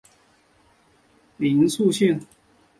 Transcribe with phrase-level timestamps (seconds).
[1.37, 2.19] 殷栗线